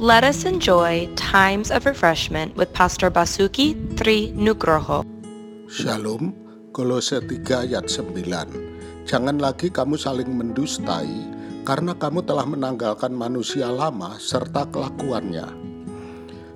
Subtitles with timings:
[0.00, 5.04] Let us enjoy times of refreshment with Pastor Basuki Tri Nugroho.
[5.68, 6.32] Shalom,
[6.72, 9.04] Kolose 3 ayat 9.
[9.04, 11.04] Jangan lagi kamu saling mendustai,
[11.68, 15.44] karena kamu telah menanggalkan manusia lama serta kelakuannya.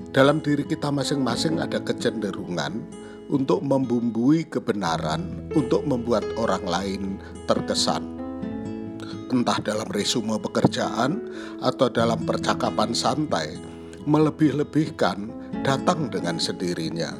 [0.08, 2.80] Dalam diri kita masing-masing ada kecenderungan
[3.28, 8.13] untuk membumbui kebenaran untuk membuat orang lain terkesan
[9.34, 11.18] entah dalam resume pekerjaan
[11.58, 13.58] atau dalam percakapan santai,
[14.06, 15.26] melebih-lebihkan
[15.66, 17.10] datang dengan sendirinya.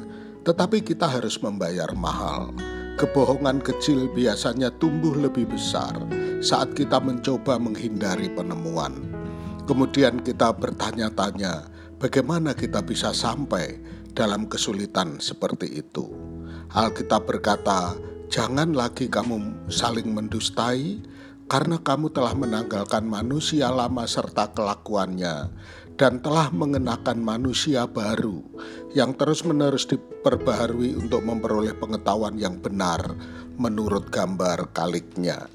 [0.47, 2.55] Tetapi kita harus membayar mahal.
[2.95, 5.91] Kebohongan kecil biasanya tumbuh lebih besar
[6.39, 8.95] saat kita mencoba menghindari penemuan.
[9.67, 11.67] Kemudian kita bertanya-tanya,
[11.99, 13.81] bagaimana kita bisa sampai
[14.15, 16.07] dalam kesulitan seperti itu.
[16.71, 17.97] Alkitab berkata,
[18.31, 21.01] "Jangan lagi kamu saling mendustai,
[21.45, 25.53] karena kamu telah menanggalkan manusia lama serta kelakuannya
[25.95, 28.43] dan telah mengenakan manusia baru
[28.97, 33.15] yang terus-menerus diperbaharui untuk memperoleh pengetahuan yang benar
[33.55, 35.47] menurut gambar kaliknya.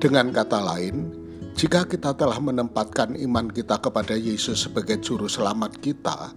[0.00, 1.12] Dengan kata lain,
[1.58, 6.32] jika kita telah menempatkan iman kita kepada Yesus sebagai juru selamat kita,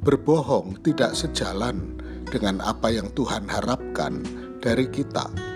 [0.00, 1.98] berbohong tidak sejalan
[2.30, 4.24] dengan apa yang Tuhan harapkan
[4.62, 5.55] dari kita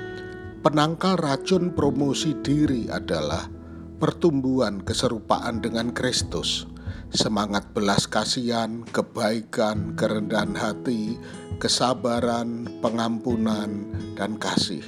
[0.60, 3.48] Penangkal racun promosi diri adalah
[3.96, 6.68] pertumbuhan keserupaan dengan Kristus,
[7.08, 11.16] semangat belas kasihan, kebaikan, kerendahan hati,
[11.56, 13.88] kesabaran, pengampunan,
[14.20, 14.84] dan kasih.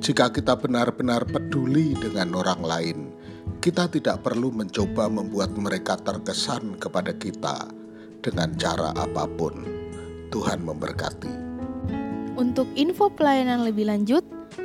[0.00, 2.98] Jika kita benar-benar peduli dengan orang lain,
[3.60, 7.68] kita tidak perlu mencoba membuat mereka terkesan kepada kita
[8.24, 9.68] dengan cara apa pun.
[10.32, 11.44] Tuhan memberkati.
[12.40, 14.24] Untuk info pelayanan lebih lanjut,